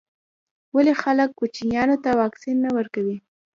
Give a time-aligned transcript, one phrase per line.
[0.75, 3.17] ولي خلګ کوچنیانو ته واکسین نه ورکوي.